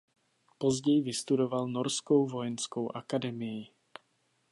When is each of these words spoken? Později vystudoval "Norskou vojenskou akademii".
Později 0.57 1.01
vystudoval 1.01 1.67
"Norskou 1.67 2.25
vojenskou 2.27 2.95
akademii". 2.95 3.67